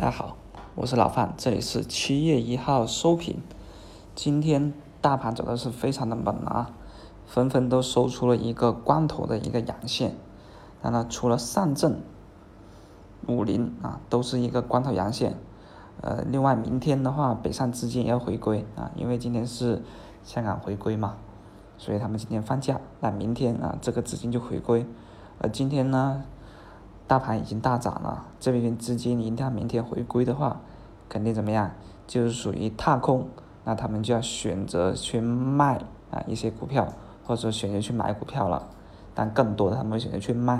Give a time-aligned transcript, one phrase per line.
[0.00, 0.38] 大家好，
[0.76, 3.42] 我是老范，这里是七月一号收评。
[4.14, 4.72] 今天
[5.02, 6.70] 大盘走的是非常的猛啊，
[7.26, 10.16] 纷纷都收出了一个光头的一个阳线。
[10.80, 12.00] 当然，除了上证
[13.26, 15.36] 五零啊，都是一个光头阳线。
[16.00, 19.82] 呃，另外明天的话，北上资金要回归啊，因为今天是
[20.24, 21.16] 香港回归嘛，
[21.76, 22.80] 所以他们今天放假。
[23.00, 24.86] 那明天啊，这个资金就回归。
[25.40, 26.24] 而今天呢？
[27.10, 30.60] 大盘已经大涨了，这边资金一旦明天回归的话，
[31.08, 31.72] 肯定怎么样？
[32.06, 33.26] 就是属于踏空，
[33.64, 35.80] 那他们就要选择去卖
[36.12, 36.86] 啊一些股票，
[37.24, 38.68] 或者说选择去买股票了。
[39.12, 40.54] 但更多的他们会选择去卖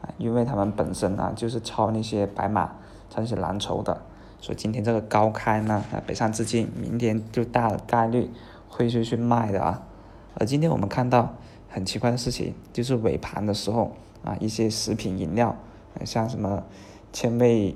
[0.00, 2.66] 啊，因为他们本身啊就是抄那些白马、
[3.10, 4.00] 抄那些蓝筹的，
[4.38, 8.30] 所以今天这个高开呢，啊北上资金明天就大概率
[8.68, 9.82] 会去去卖的啊。
[10.34, 11.34] 而今天我们看到
[11.68, 13.90] 很奇怪的事情，就是尾盘的时候
[14.24, 15.56] 啊，一些食品饮料。
[16.04, 16.64] 像什么
[17.12, 17.74] 千味、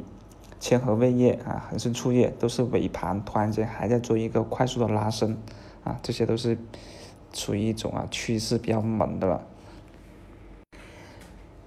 [0.59, 5.39] 千和味业啊、恒生醋业，都是尾盘突然间还在做一个快速的拉升，
[5.85, 6.59] 啊，这些都是
[7.33, 9.43] 处于一种啊趋势比较猛的了。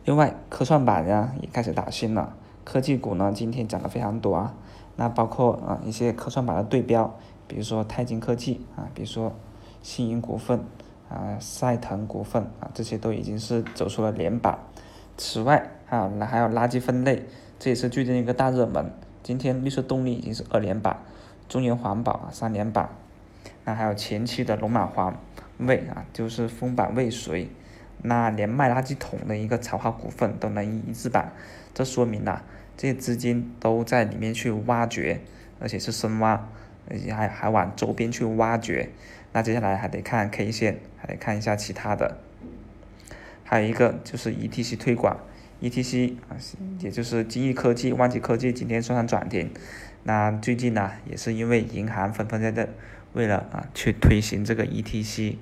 [0.06, 4.54] 另外，科创板呀也开始打新了，科技股呢今天涨得非常多啊，
[4.98, 9.34] 那包括啊一些科创板的对标，比如说泰晶科技啊，比如说
[9.82, 10.60] 新银股份
[11.10, 14.60] 啊、赛腾股份啊，这些都已经是走出了连板。
[15.16, 17.22] 此外，啊，那还有垃圾分类，
[17.60, 18.92] 这也是最近一个大热门。
[19.22, 20.98] 今天绿色动力已经是二连板，
[21.48, 22.90] 中原环保啊三连板，
[23.64, 25.16] 那还有前期的龙马环
[25.60, 27.48] 卫啊，就是封板未遂，
[28.02, 31.32] 那连卖垃圾桶的一个草华股份都能一字板，
[31.76, 32.42] 这说明呐，
[32.76, 35.22] 这些资金都在里面去挖掘，
[35.60, 36.50] 而且是深挖，
[36.90, 38.90] 而且还还往周边去挖掘。
[39.32, 42.18] 那接下来还得看 K 线，还得看一下其他的。
[43.44, 45.20] 还有一个就是 ETC 推广
[45.64, 46.36] ，ETC 啊，
[46.82, 49.50] 也就是金益科技、万吉科技今天算上涨停。
[50.04, 52.68] 那最近呢，也是因为银行纷纷在这
[53.14, 55.38] 为了啊去推行这个 ETC，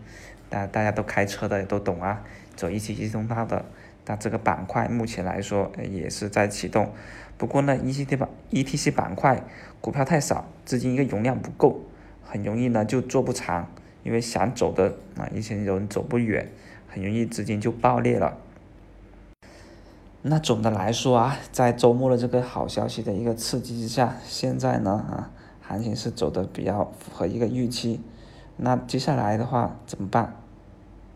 [0.50, 2.22] 大大家都开车的也都懂啊，
[2.56, 3.66] 走 ETC 通道的，
[4.06, 6.94] 那这个板块目前来说也是在启动。
[7.40, 9.44] 不过呢，ETC 板 ETC 板块
[9.82, 11.82] 股票太少，资金一个容量不够，
[12.22, 13.68] 很容易呢就做不长，
[14.04, 16.48] 因为想走的啊一些人走不远。
[16.94, 18.38] 很容易资金就爆裂了。
[20.24, 28.00] 那总的来说啊，在周末的这个好消息的一个刺激之下，现在呢啊，行情是走的比较符合一个预期。
[28.58, 30.36] 那接下来的话怎么办？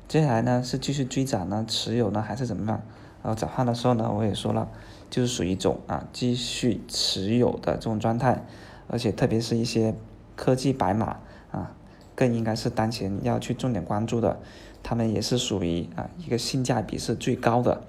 [0.07, 2.83] 接下来呢是继续追涨呢，持有呢还是怎么办？
[3.21, 4.67] 然后早上的时候呢我也说了，
[5.11, 8.43] 就是属于一种啊继续持有的这种状态，
[8.87, 9.93] 而且特别是一些
[10.35, 11.17] 科技白马
[11.51, 11.71] 啊。
[12.15, 14.39] 更应该是当前要去重点关注的，
[14.81, 17.81] 他们也是属于啊一个性价比是最高的。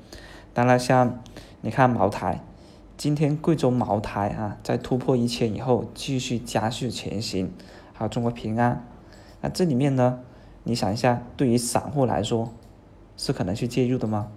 [0.57, 1.23] 当然，像
[1.61, 2.41] 你看茅台，
[2.97, 7.53] 今天贵州茅台啊在突破一千以后继续加速前行，
[7.93, 8.83] 还有中国平安，
[9.43, 10.21] 那这里面呢，
[10.63, 12.55] 你想一下，对于散户来说，
[13.19, 14.29] 是可能去介入的吗？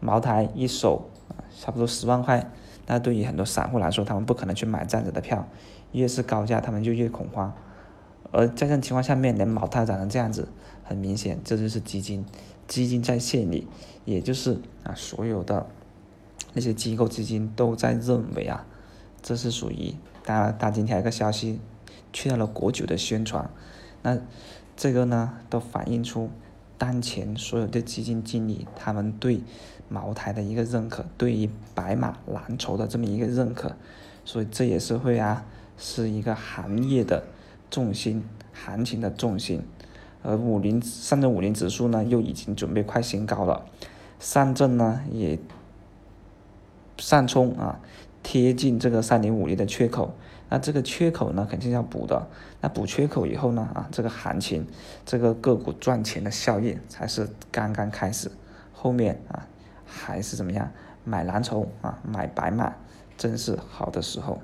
[0.00, 1.10] 茅台一手
[1.58, 2.50] 差不多十万块，
[2.86, 5.46] 那对于很多散户来说，他们不可能去买这样子的票，
[5.92, 7.52] 越是高价，他们就越恐慌。
[8.32, 10.48] 而在这种情况下面，连茅台涨成这样子，
[10.84, 12.24] 很明显这就是基金，
[12.68, 13.66] 基金在线里，
[14.04, 15.66] 也就是啊所有的
[16.52, 18.64] 那些机构基金都在认为啊，
[19.20, 21.58] 这是属于当然，大今天一个消息，
[22.12, 23.50] 去掉了国酒的宣传，
[24.02, 24.18] 那
[24.76, 26.30] 这个呢都反映出
[26.78, 29.42] 当前所有的基金经理他们对
[29.88, 33.74] 茅台的一个认可，对于白马蓝筹的这么一个认可，
[34.24, 35.44] 所以这也是会啊
[35.76, 37.24] 是一个行业的。
[37.70, 39.62] 重心行情的重心，
[40.22, 43.64] 而五零上证五零指数呢，又已经准备快新高了，
[44.18, 45.38] 上证呢也
[46.98, 47.80] 上冲啊，
[48.22, 50.14] 贴近这个三零五零的缺口，
[50.48, 52.28] 那这个缺口呢肯定要补的，
[52.60, 54.66] 那补缺口以后呢啊，这个行情
[55.06, 58.30] 这个个股赚钱的效应才是刚刚开始，
[58.72, 59.46] 后面啊
[59.86, 60.70] 还是怎么样
[61.04, 62.74] 买蓝筹啊买白马，
[63.16, 64.40] 真是好的时候。